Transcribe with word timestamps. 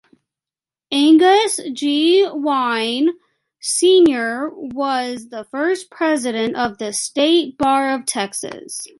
Angus 0.91 1.59
G. 1.73 2.27
Wynne, 2.33 3.09
Senior 3.59 4.49
was 4.51 5.29
the 5.29 5.43
first 5.43 5.91
President 5.91 6.55
of 6.55 6.79
the 6.79 6.91
State 6.91 7.55
Bar 7.59 7.91
of 7.93 8.07
Texas. 8.07 8.87